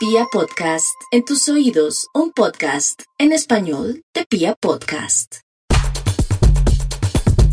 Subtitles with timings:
[0.00, 5.40] Pia Podcast, en tus oídos, un podcast en español de Pia Podcast.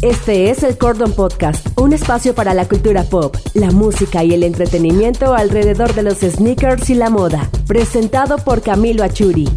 [0.01, 4.43] Este es el Cordon Podcast, un espacio para la cultura pop, la música y el
[4.43, 9.49] entretenimiento alrededor de los sneakers y la moda, presentado por Camilo Achuri.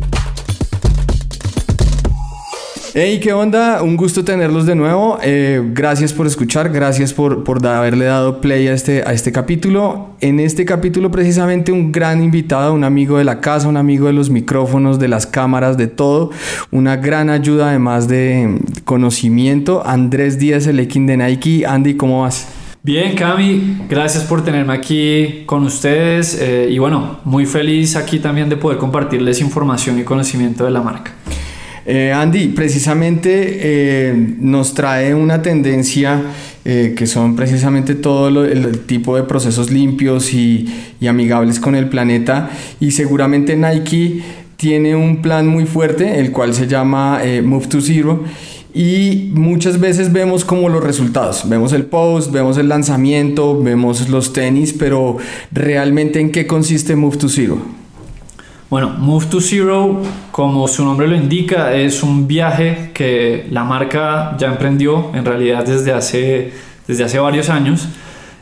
[2.92, 3.84] Hey, ¿qué onda?
[3.84, 5.16] Un gusto tenerlos de nuevo.
[5.22, 10.16] Eh, gracias por escuchar, gracias por, por haberle dado play a este, a este capítulo.
[10.20, 14.12] En este capítulo precisamente un gran invitado, un amigo de la casa, un amigo de
[14.12, 16.30] los micrófonos, de las cámaras, de todo.
[16.72, 19.86] Una gran ayuda además de conocimiento.
[19.86, 21.64] Andrés Díaz, el Ekin de Nike.
[21.66, 22.48] Andy, ¿cómo vas?
[22.82, 28.48] Bien, Cami, gracias por tenerme aquí con ustedes eh, y bueno, muy feliz aquí también
[28.48, 31.12] de poder compartirles información y conocimiento de la marca.
[31.86, 36.22] Eh, Andy, precisamente eh, nos trae una tendencia
[36.64, 40.68] eh, que son precisamente todo el tipo de procesos limpios y,
[41.08, 42.50] amigables con el planeta.
[42.80, 44.22] Y seguramente Nike
[44.56, 48.24] tiene un plan muy fuerte, el cual se llama Move to Zero.
[48.74, 54.32] Y muchas veces vemos como los resultados, vemos el post, vemos el lanzamiento, vemos los
[54.32, 55.16] tenis, pero
[55.50, 57.79] realmente en qué consiste Move to Zero?
[58.70, 64.36] Bueno, Move to Zero, como su nombre lo indica, es un viaje que la marca
[64.38, 66.52] ya emprendió en realidad desde hace,
[66.86, 67.88] desde hace varios años,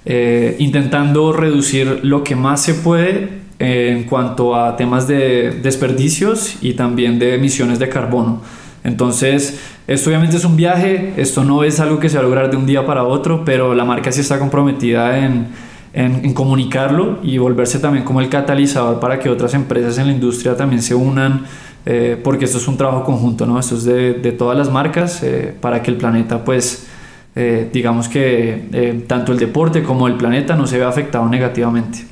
[0.05, 6.75] eh, intentando reducir lo que más se puede en cuanto a temas de desperdicios y
[6.75, 8.43] también de emisiones de carbono.
[8.85, 12.51] Entonces, esto obviamente es un viaje, esto no es algo que se va a lograr
[12.51, 15.47] de un día para otro, pero la marca sí está comprometida en
[15.93, 20.57] en, comunicarlo y volverse también como el catalizador para que otras empresas en la industria
[20.57, 21.45] también se unan,
[21.87, 23.59] eh, porque esto es un trabajo conjunto, ¿no?
[23.59, 26.87] Esto es de, de todas las marcas eh, para que el planeta, pues,
[27.35, 32.05] eh, digamos que tanto el deporte como el planeta no se vea afectado negativamente.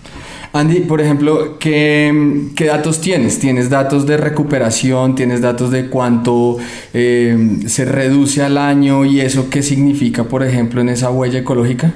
[0.53, 3.39] Andy, por ejemplo, ¿qué, ¿qué, datos tienes?
[3.39, 5.15] ¿Tienes datos de recuperación?
[5.15, 6.57] ¿Tienes datos de cuánto
[6.93, 11.93] se reduce al año y eso qué significa, por ejemplo, en esa huella ecológica?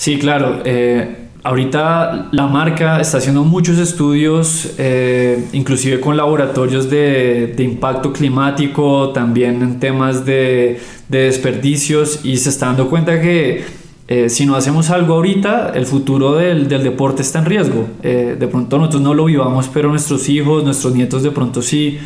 [0.00, 0.62] Sí, claro.
[0.64, 9.10] Eh, ahorita la marca está haciendo muchos estudios, eh, inclusive con laboratorios de, impacto climático,
[9.10, 13.62] también en temas de, desperdicios y se está dando cuenta que
[14.08, 17.86] eh, si no hacemos algo ahorita, el futuro del, deporte está en riesgo.
[18.02, 21.98] de pronto nosotros no lo vivamos, pero nuestros hijos, nuestros nietos de pronto sí.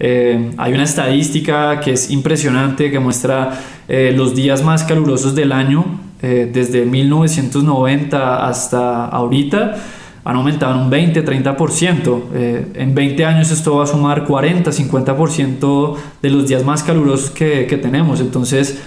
[0.00, 6.50] Hay una estadística que es impresionante que muestra los días más calurosos del año eh,
[6.52, 9.76] desde 1990 hasta ahorita
[10.22, 12.22] han aumentado en un 20-30%.
[12.34, 17.66] Eh, en 20 años esto va a sumar 40-50% de los días más calurosos que,
[17.66, 18.20] que tenemos.
[18.20, 18.78] Entonces,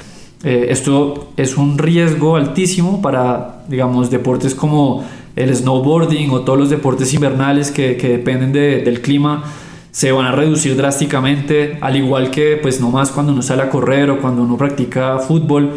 [0.44, 5.04] eh, esto es un riesgo altísimo para, digamos, deportes como
[5.36, 9.44] el snowboarding o todos los deportes invernales que, que dependen de, del clima
[9.94, 13.70] se van a reducir drásticamente, al igual que pues no más cuando uno sale a
[13.70, 15.74] correr o cuando uno practica fútbol,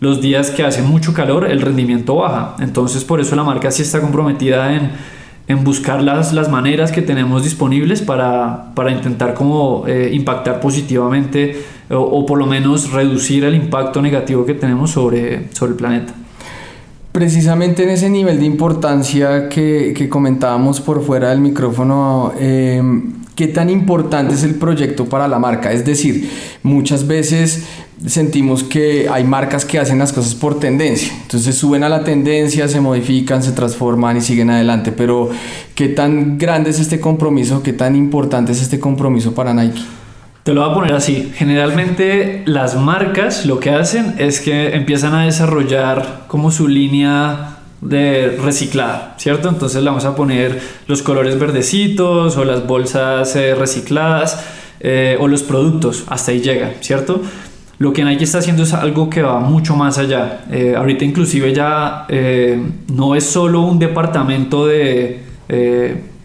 [0.00, 2.56] los días que hace mucho calor el rendimiento baja.
[2.58, 4.90] Entonces por eso la marca sí está comprometida en,
[5.46, 11.62] en buscar las, las, maneras que tenemos disponibles para, para intentar como eh, impactar positivamente
[11.90, 16.12] o, por lo menos reducir el impacto negativo que tenemos sobre, sobre el planeta.
[17.12, 22.82] Precisamente en ese nivel de importancia que, que comentábamos por fuera del micrófono, eh,
[23.40, 25.72] ¿qué tan importante es el proyecto para la marca?
[25.72, 26.30] Es decir,
[26.62, 27.64] muchas veces
[28.04, 31.10] sentimos que hay marcas que hacen las cosas por tendencia.
[31.22, 34.92] Entonces suben a la tendencia, se modifican, se transforman y siguen adelante.
[34.92, 35.30] Pero
[35.74, 37.62] ¿qué tan grande es este compromiso?
[37.62, 39.80] ¿Qué tan importante es este compromiso para Nike?
[40.42, 41.32] Te lo voy a poner así.
[41.34, 48.38] Generalmente las marcas lo que hacen es que empiezan a desarrollar como su línea de
[48.42, 49.48] reciclada, ¿cierto?
[49.48, 54.44] Entonces le vamos a poner los colores verdecitos o las bolsas eh, recicladas
[54.80, 57.22] eh, o los productos, hasta ahí llega, ¿cierto?
[57.78, 60.44] Lo que Nike está haciendo es algo que va mucho más allá.
[60.50, 62.06] Eh, ahorita inclusive ya
[62.88, 65.22] no es solo un departamento de,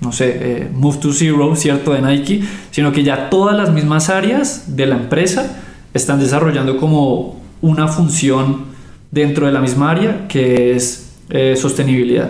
[0.02, 1.94] no sé, Move to Zero, ¿cierto?
[1.94, 5.62] De Nike, sino que ya todas las mismas áreas de la empresa
[5.94, 8.66] están desarrollando como una función
[9.12, 11.05] dentro de la misma área que es
[11.56, 12.30] sostenibilidad.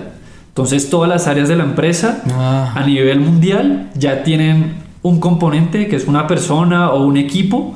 [0.50, 2.74] Entonces todas las áreas de la empresa ah.
[2.76, 7.76] a nivel mundial ya tienen un componente que es una persona o un equipo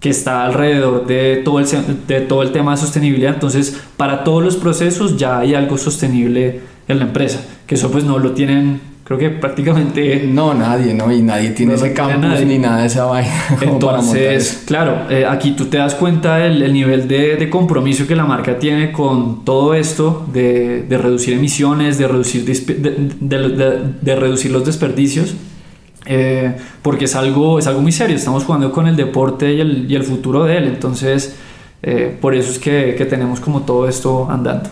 [0.00, 1.66] que está alrededor de todo, el,
[2.06, 3.34] de todo el tema de sostenibilidad.
[3.34, 8.04] Entonces, para todos los procesos ya hay algo sostenible en la empresa, que eso pues
[8.04, 10.26] no lo tienen Creo que prácticamente...
[10.26, 11.12] No, nadie, ¿no?
[11.12, 13.30] Y nadie tiene ese campus ni nada de esa vaina.
[13.60, 18.16] Entonces, claro, eh, aquí tú te das cuenta del el nivel de, de, compromiso que
[18.16, 24.50] la marca tiene con todo esto de, de reducir emisiones, de reducir, de, de reducir
[24.50, 25.36] los desperdicios.
[26.06, 29.90] Eh, porque es algo, es algo muy serio, estamos jugando con el deporte y el,
[29.90, 31.34] y el futuro de él, entonces
[31.82, 34.70] eh, por eso es que, que tenemos como todo esto andando.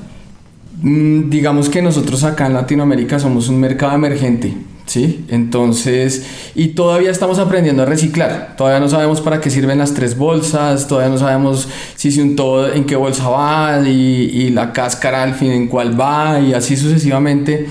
[0.85, 4.55] Mm, digamos que nosotros acá en Latinoamérica somos un mercado emergente,
[4.85, 5.25] ¿sí?
[5.31, 8.55] Entonces, y todavía estamos aprendiendo a reciclar.
[8.59, 12.37] Todavía no sabemos para qué sirven las tres bolsas, todavía no sabemos si si un
[12.37, 16.53] todo en qué bolsa va y, y la cáscara al fin en cuál va y
[16.53, 17.67] así sucesivamente.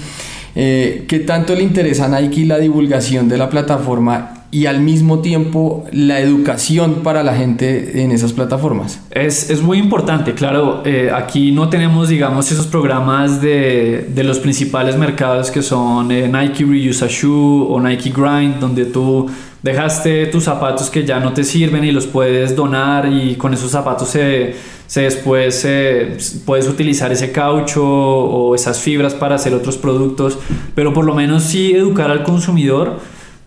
[0.55, 5.19] Eh, ¿Qué tanto le interesa a Nike la divulgación de la plataforma y al mismo
[5.19, 9.01] tiempo la educación para la gente en esas plataformas?
[9.09, 10.83] Es, es muy importante, claro.
[10.85, 16.27] Eh, aquí no tenemos, digamos, esos programas de, de los principales mercados que son eh,
[16.27, 19.27] Nike Reuse a Shoe o Nike Grind, donde tú
[19.63, 23.71] dejaste tus zapatos que ya no te sirven y los puedes donar y con esos
[23.71, 24.53] zapatos se,
[24.85, 30.37] se después eh, puedes utilizar ese caucho o esas fibras para hacer otros productos,
[30.75, 32.99] pero por lo menos sí educar al consumidor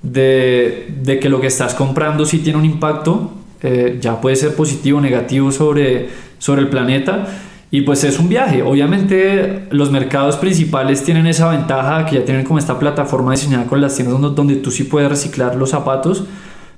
[0.03, 3.33] de, de que lo que estás comprando sí tiene un impacto,
[3.63, 6.09] eh, ya puede ser positivo o negativo sobre,
[6.39, 7.27] sobre el planeta.
[7.71, 8.63] Y pues es un viaje.
[8.63, 13.81] Obviamente los mercados principales tienen esa ventaja que ya tienen como esta plataforma diseñada con
[13.81, 16.25] las tiendas donde, donde tú sí puedes reciclar los zapatos.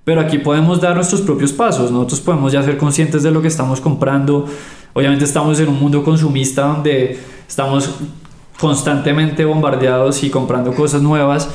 [0.05, 1.91] Pero aquí podemos dar nuestros propios pasos.
[1.91, 4.47] Nosotros podemos ya ser conscientes de lo que estamos comprando.
[4.95, 7.97] Obviamente estamos en un mundo consumista donde estamos
[8.59, 11.51] constantemente bombardeados y comprando cosas nuevas.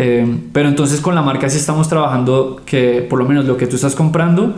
[0.00, 3.66] Eh, pero entonces con la marca sí estamos trabajando que por lo menos lo que
[3.66, 4.54] tú estás comprando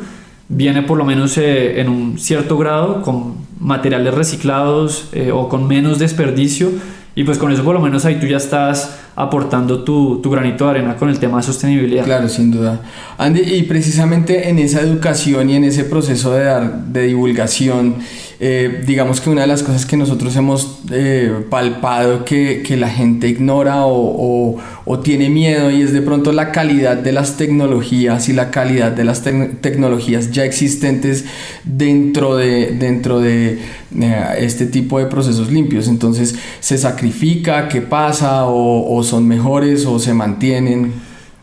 [0.51, 5.67] viene por lo menos eh, en un cierto grado con materiales reciclados eh, o con
[5.67, 6.71] menos desperdicio.
[7.15, 10.65] Y pues con eso por lo menos ahí tú ya estás aportando tu, tu, granito
[10.65, 12.05] de arena con el tema de sostenibilidad.
[12.05, 12.81] Claro, sin duda.
[13.19, 17.97] Andy, y precisamente en esa educación y en ese proceso de, dar, de divulgación,
[18.43, 22.89] eh, digamos que una de las cosas que nosotros hemos eh, palpado que, que, la
[22.89, 27.37] gente ignora o, o, o, tiene miedo y es de pronto la calidad de las
[27.37, 31.27] tecnologías y la calidad de las te tecnologías ya existentes
[31.65, 33.59] dentro de, dentro de
[34.01, 35.87] eh, este tipo de procesos limpios.
[35.87, 37.69] Entonces, ¿se sacrifica?
[37.69, 38.47] ¿Qué pasa?
[38.47, 40.93] ¿O, o son mejores o se mantienen?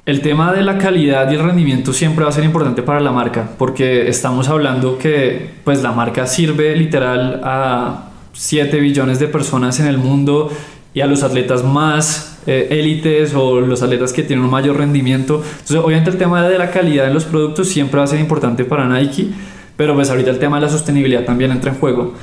[0.06, 3.12] El tema de la calidad y el rendimiento siempre va a ser importante para la
[3.12, 9.80] marca, porque estamos hablando que pues la marca sirve literal a 7 billones de personas
[9.82, 10.50] en el mundo
[10.94, 15.44] y a los atletas más eh, élites o los atletas que tienen un mayor rendimiento.
[15.44, 18.64] Entonces, obviamente el tema de la calidad en los productos siempre va a ser importante
[18.64, 19.28] para Nike,
[19.76, 22.14] pero pues ahorita el tema de la sostenibilidad también entra en juego.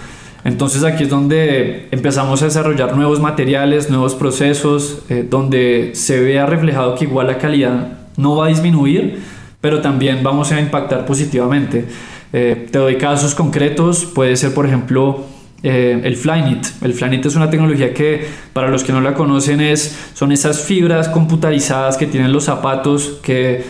[0.45, 6.45] Entonces aquí es donde empezamos a desarrollar nuevos materiales, nuevos procesos, eh, donde se vea
[6.45, 9.23] reflejado que igual la calidad no va a disminuir,
[9.63, 11.87] pero también vamos a impactar positivamente.
[12.35, 15.25] Eh, te doy casos concretos, puede ser por ejemplo
[15.63, 16.67] eh, el Flyknit.
[16.83, 20.61] El Flyknit es una tecnología que para los que no la conocen es, son esas
[20.61, 23.65] fibras computarizadas que tienen los zapatos que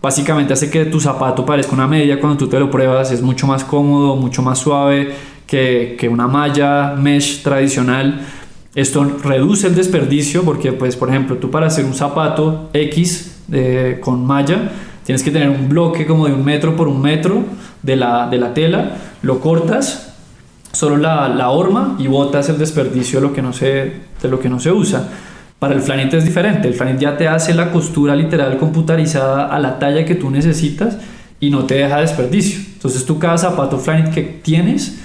[0.00, 3.48] básicamente hace que tu zapato parezca una media cuando tú te lo pruebas, es mucho
[3.48, 5.12] más cómodo, mucho más suave
[5.50, 8.20] que, una malla mesh tradicional.
[8.74, 13.98] Esto reduce el desperdicio porque, pues, por ejemplo, tú para hacer un zapato X eh,
[14.00, 14.70] con malla,
[15.04, 17.42] tienes que tener un bloque como de un metro por un metro
[17.82, 20.14] de la, de la tela, lo cortas,
[20.70, 23.92] solo la, la horma y botas el desperdicio de lo que no se,
[24.22, 25.08] de lo que no se usa.
[25.58, 29.58] Para el flanite es diferente, el flanite ya te hace la costura literal computarizada a
[29.58, 30.96] la talla que tú necesitas
[31.40, 32.60] y no te deja desperdicio.
[32.74, 35.00] Entonces tú cada zapato flanite que tienes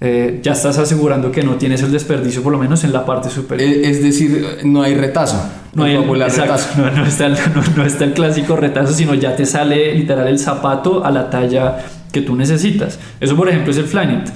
[0.00, 3.30] eh, ya estás asegurando que no tienes el desperdicio por lo menos en la parte
[3.30, 3.68] superior.
[3.68, 5.42] Es decir, no hay retazo.
[5.74, 6.80] No, hay, retazo.
[6.80, 7.36] No, no, está el,
[7.76, 11.78] no, está el clásico retazo, sino ya te sale literal el zapato a la talla
[12.12, 12.98] que tú necesitas.
[13.20, 14.28] Eso por ejemplo es el Flyknit.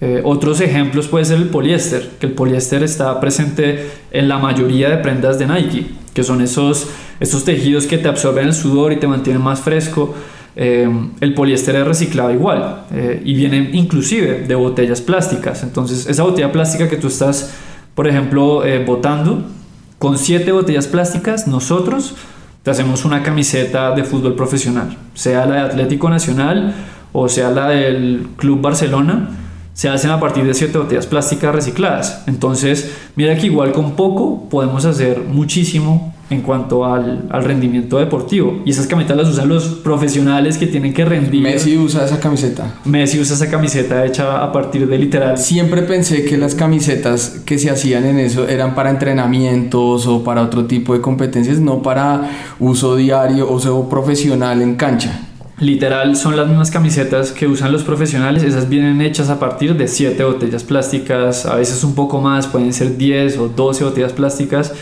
[0.00, 4.90] Eh, otros ejemplos puede ser el poliéster, que el poliéster está presente en la mayoría
[4.90, 6.88] de prendas de Nike, que son esos,
[7.20, 10.14] esos tejidos que te absorben el sudor y te mantienen más fresco.
[10.56, 10.88] Eh,
[11.20, 15.62] el poliéster es reciclado igual eh, y viene inclusive de botellas plásticas.
[15.62, 17.54] Entonces, esa botella plástica que tú estás,
[17.94, 19.44] por ejemplo, eh, botando,
[19.98, 22.14] con siete botellas plásticas, nosotros
[22.62, 26.74] te hacemos una camiseta de fútbol profesional, sea la de Atlético Nacional
[27.14, 29.30] o sea la del Club Barcelona,
[29.72, 32.24] se hacen a partir de siete botellas plásticas recicladas.
[32.26, 38.60] Entonces, mira que igual con poco podemos hacer muchísimo en cuanto al, al, rendimiento deportivo.
[38.64, 41.42] Y esas camisetas las usan los profesionales que tienen que rendir.
[41.42, 42.74] Messi usa esa camiseta.
[42.84, 45.38] Messi usa esa camiseta hecha a partir de literal.
[45.38, 50.42] Siempre pensé que las camisetas que se hacían en eso eran para entrenamientos o para
[50.42, 55.20] otro tipo de competencias, no para uso diario o uso profesional en cancha.
[55.58, 59.86] Literal son las mismas camisetas que usan los profesionales, esas vienen hechas a partir de
[59.86, 64.72] 7 botellas plásticas, a veces un poco más, pueden ser 10 o 12 botellas plásticas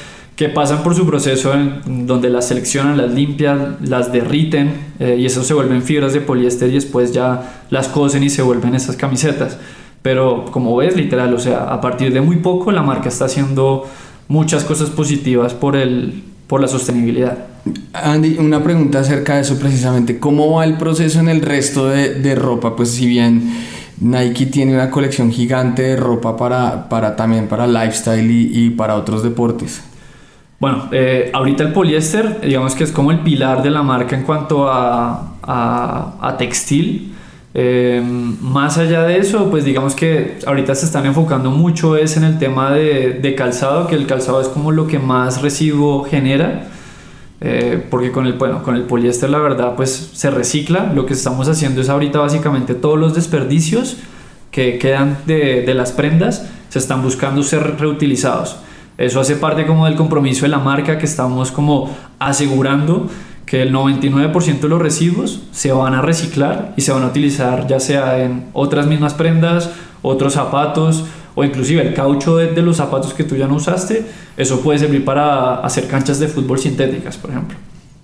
[0.43, 5.25] que pasan por su proceso en donde las seleccionan, las limpian, las derriten eh, y
[5.25, 8.97] eso se vuelven fibras de poliéster y después ya las cosen y se vuelven esas
[8.97, 9.57] camisetas.
[10.03, 13.89] Pero como ves, literal, o sea, a partir de muy poco la marca está haciendo
[14.27, 17.39] muchas cosas positivas por, el, por la sostenibilidad.
[17.93, 20.19] Andy, una pregunta acerca de eso precisamente.
[20.19, 22.75] ¿Cómo va el proceso en el resto de, de ropa?
[22.75, 23.49] Pues si bien
[24.01, 28.97] Nike tiene una colección gigante de ropa para, para también para lifestyle y, y para
[28.97, 29.83] otros deportes.
[30.63, 34.23] Bueno, eh, ahorita el poliéster, digamos que es como el pilar de la marca en
[34.23, 37.13] cuanto a, a, textil.
[37.53, 38.01] Eh,
[38.41, 42.39] más allá de eso, pues digamos que ahorita se están enfocando mucho es en el
[42.39, 46.69] tema de, de calzado, que el calzado es como lo que más residuo genera.
[47.41, 50.93] Eh, porque con el, bueno, con el poliéster la verdad pues se recicla.
[50.95, 53.97] Lo que estamos haciendo es ahorita básicamente todos los desperdicios
[54.53, 58.59] que quedan de, de las prendas se están buscando ser reutilizados.
[58.99, 63.09] Eso hace parte como del compromiso de la marca que estamos como asegurando
[63.47, 67.67] que el 99% de los residuos se van a reciclar y se van a utilizar
[67.67, 69.71] ya sea en otras mismas prendas,
[70.03, 74.07] otros zapatos o inclusive el caucho de, de los zapatos que tú ya no usaste,
[74.37, 77.57] eso puede servir para hacer canchas de fútbol sintéticas, por ejemplo.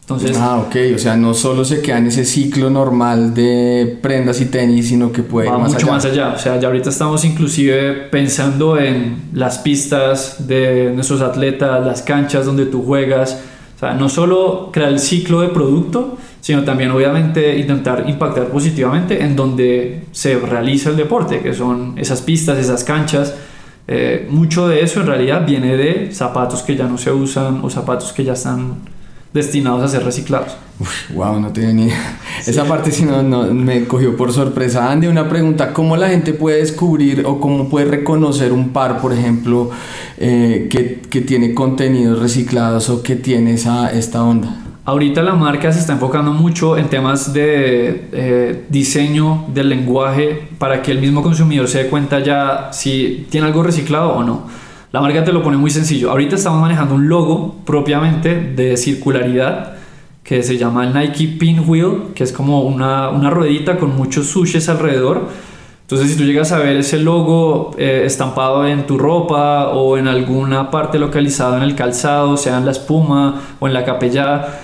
[0.09, 4.41] Entonces, ah, ok, o sea, no solo se queda en ese ciclo normal de prendas
[4.41, 6.33] y tenis, sino que puede ir más mucho más allá.
[6.35, 12.47] O sea, ya ahorita estamos inclusive pensando en las pistas de nuestros atletas, las canchas
[12.47, 13.39] donde tú juegas.
[13.77, 19.23] O sea, no solo crear el ciclo de producto, sino también obviamente intentar impactar positivamente
[19.23, 23.35] en donde se realiza el deporte, que son esas pistas, esas canchas.
[23.87, 27.69] Eh, mucho de eso en realidad viene de zapatos que ya no se usan o
[27.69, 28.97] zapatos que ya están
[29.33, 30.57] destinados a ser reciclados.
[31.15, 32.19] wow, no tenía ni idea.
[32.47, 34.91] Esa parte sí no, me cogió por sorpresa.
[34.91, 39.13] Andy, una pregunta, ¿cómo la gente puede descubrir o cómo puede reconocer un par, por
[39.13, 39.71] ejemplo,
[40.19, 44.57] eh, que, que, tiene contenidos reciclados o que tiene esa, esta onda?
[44.89, 50.81] Ahorita la marca se está enfocando mucho en temas de eh, diseño del lenguaje para
[50.81, 54.45] que el mismo consumidor se dé cuenta ya si tiene algo reciclado o no.
[54.91, 56.11] La marca te lo pone muy sencillo.
[56.11, 59.75] Ahorita estamos manejando un logo propiamente de circularidad
[60.25, 64.67] que se llama el Nike Pinwheel, que es como una, una ruedita con muchos sushes
[64.71, 65.29] alrededor.
[65.83, 70.09] Entonces, si tú llegas a ver ese logo eh, estampado en tu ropa o en
[70.09, 74.61] alguna parte localizada en el calzado, sea en la espuma o en la capellada,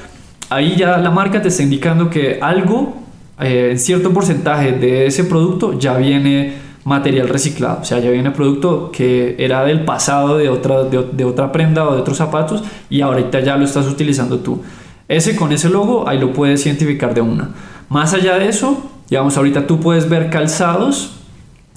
[0.49, 2.95] ahí ya la marca te está indicando que algo,
[3.41, 7.81] eh, en cierto porcentaje de ese producto, ya viene material reciclado.
[7.81, 11.95] O sea, ya viene producto que era del pasado de otra, de, otra prenda o
[11.95, 14.63] de otros zapatos y ahorita ya lo estás utilizando tú.
[15.09, 17.51] Ese con ese logo ahí lo puedes identificar de una.
[17.89, 21.17] Más allá de eso, digamos, ahorita tú puedes ver calzados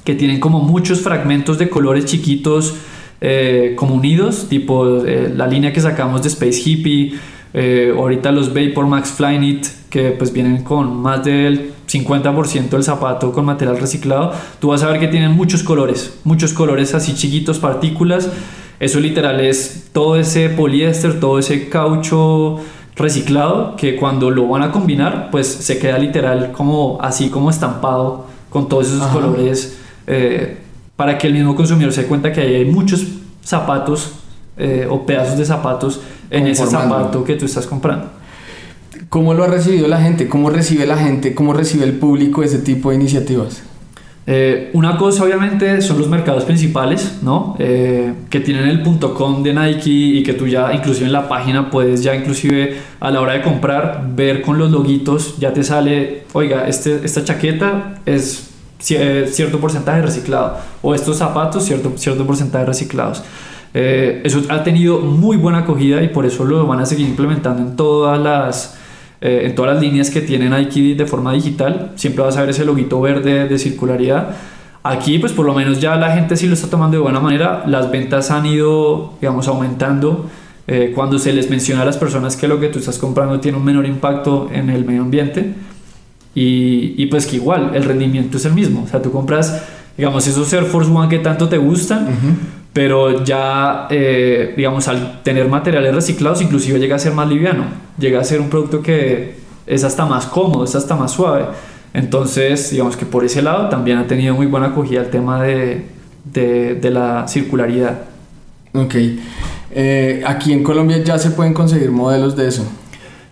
[0.03, 2.75] que tienen como muchos fragmentos de colores chiquitos
[3.19, 7.15] eh, como unidos, tipo eh, la línea que sacamos de Space Hippie,
[7.53, 13.31] eh, ahorita los Vapor Max Flyknit que pues vienen con más del 50% del zapato
[13.31, 17.59] con material reciclado, tú vas a ver que tienen muchos colores, muchos colores así chiquitos,
[17.59, 18.29] partículas.
[18.79, 22.59] Eso literal es todo ese poliéster, todo ese caucho
[22.95, 28.25] reciclado que cuando lo van a combinar, pues se queda literal como así como estampado
[28.49, 29.77] con todos esos colores
[30.07, 30.57] eh,
[30.95, 33.05] para que el mismo consumidor se dé cuenta que hay muchos
[33.43, 34.13] zapatos
[34.57, 38.09] eh, o pedazos de zapatos en ese zapato que tú estás comprando.
[39.09, 40.27] ¿Cómo lo ha recibido la gente?
[40.27, 41.33] ¿Cómo recibe la gente?
[41.33, 43.63] ¿Cómo recibe el público ese tipo de iniciativas?
[44.29, 47.55] Eh, una cosa obviamente son los mercados principales, ¿no?
[47.59, 51.69] Eh, que tienen el .com de Nike y que tú ya inclusive en la página
[51.69, 56.23] puedes ya inclusive a la hora de comprar ver con los loguitos, ya te sale,
[56.33, 58.49] oiga, este, esta chaqueta es
[58.89, 63.23] eh, cierto porcentaje reciclado o estos zapatos cierto, cierto porcentaje reciclados.
[63.73, 67.75] Eso ha tenido muy buena acogida y por eso lo van a seguir implementando en
[67.75, 68.77] todas las
[69.19, 72.51] eh, en todas las líneas que tienen Nike de forma digital, siempre vas a ver
[72.51, 74.35] ese loguito verde de circularidad.
[74.83, 77.63] Aquí, pues por lo menos ya la gente sí lo está tomando de buena manera.
[77.65, 80.29] Las ventas han ido, digamos, aumentando.
[80.67, 83.57] Eh, cuando se les menciona a las personas que lo que tú estás comprando tiene
[83.57, 85.55] un menor impacto en el medio ambiente.
[86.35, 88.83] Y, y pues que igual, el rendimiento es el mismo.
[88.83, 89.63] O sea, tú compras,
[89.97, 92.07] digamos, esos Air Force One que tanto te gustan
[92.77, 97.63] pero ya, eh, digamos, al tener materiales reciclados, inclusive llega a ser más liviano,
[97.97, 99.33] llega a ser un producto que
[99.65, 101.45] es hasta más cómodo, es hasta más suave.
[101.91, 105.85] Entonces, digamos que por ese lado también ha tenido muy buena acogida el tema de,
[106.23, 108.01] de, la circularidad.
[108.75, 108.93] Ok.
[109.71, 112.63] Eh, aquí en Colombia ya se pueden conseguir modelos de eso.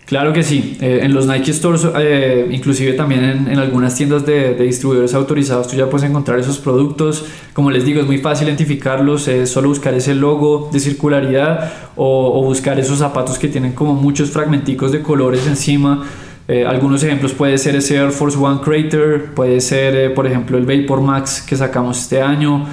[0.06, 0.78] Claro que sí.
[0.80, 5.76] Eh, en los Nike Stores, eh, inclusive también en, algunas tiendas de, distribuidores autorizados, tú
[5.76, 7.26] ya puedes encontrar esos productos.
[7.52, 9.26] Como les digo, es muy fácil identificarlos.
[9.26, 14.30] Es solo buscar ese logo de circularidad o, buscar esos zapatos que tienen como muchos
[14.30, 16.04] fragmenticos de colores encima.
[16.46, 20.66] Eh, algunos ejemplos puede ser ese Air Force One Crater, puede ser, por ejemplo, el
[20.66, 22.64] Vapor Max que sacamos este año.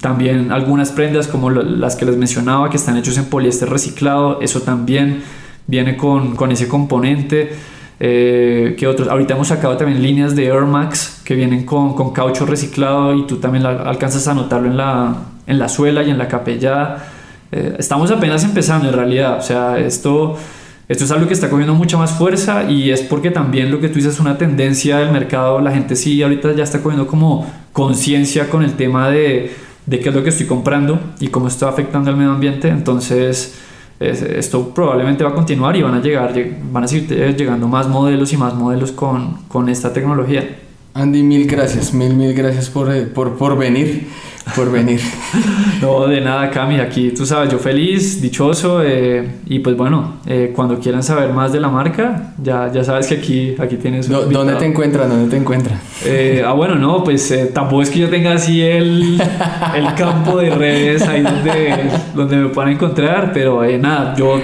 [0.00, 4.62] también algunas prendas como las que les mencionaba que están hechos en poliéster reciclado, eso
[4.62, 5.22] también
[5.66, 7.50] viene con, con ese componente.
[7.98, 12.12] Eh, que otros, ahorita hemos sacado también líneas de Air Max que vienen con, con
[12.12, 16.18] caucho reciclado y tú también alcanzas a notarlo en la, en la suela y en
[16.18, 16.98] la capella.
[17.52, 20.36] Eh, estamos apenas empezando en realidad, o sea, esto,
[20.88, 23.88] esto es algo que está cogiendo mucha más fuerza y es porque también lo que
[23.88, 27.50] tú dices es una tendencia del mercado, la gente sí ahorita ya está cogiendo como
[27.72, 29.54] conciencia con el tema de,
[29.86, 33.54] de qué es lo que estoy comprando y cómo está afectando al medio ambiente, entonces
[33.98, 36.34] esto probablemente va a continuar y van a llegar,
[36.70, 40.58] van a seguir llegando más modelos y más modelos con, con esta tecnología.
[40.94, 44.08] Andy, mil gracias, mil, mil gracias por, eh, por, por venir
[44.54, 45.00] por venir.
[45.82, 46.78] no, de nada, Cami.
[46.78, 48.82] Aquí tú sabes, yo feliz, dichoso.
[48.84, 53.08] Eh, y pues bueno, eh, cuando quieran saber más de la marca, ya, ya sabes
[53.08, 54.08] que aquí, aquí tienes.
[54.08, 55.08] ¿Dónde te encuentran?
[55.08, 55.80] ¿Dónde te encuentran?
[56.04, 59.20] Eh, ah, bueno, no, pues tampoco es que yo tenga así el,
[59.74, 64.40] el campo de redes ahí donde, donde me puedan encontrar, pero nada, yo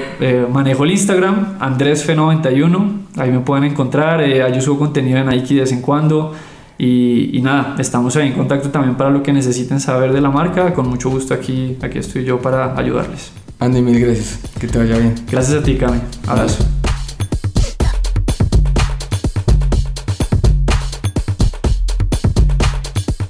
[0.50, 3.02] manejo el Instagram, AndrésF91.
[3.18, 4.21] Ahí me pueden encontrar.
[4.21, 6.32] ahí yo subo contenido en Nike de vez en cuando.
[6.78, 10.74] Y, nada, estamos ahí en contacto también para lo que necesiten saber de la marca.
[10.74, 13.32] Con mucho gusto aquí, aquí estoy yo para ayudarles.
[13.58, 14.40] Andy, mil gracias.
[14.58, 15.14] Que te vaya bien.
[15.30, 16.00] Gracias a ti, Cami.
[16.26, 16.81] Abrazo.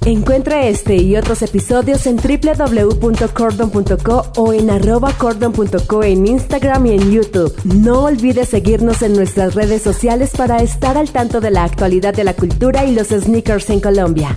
[0.05, 7.13] Encuentra este y otros episodios en www.cordon.co o en arroba cordon.co en Instagram y en
[7.13, 7.55] YouTube.
[7.65, 12.25] No olvides seguirnos en nuestras redes sociales para estar al tanto de la actualidad de
[12.25, 14.37] la cultura y los sneakers en Colombia.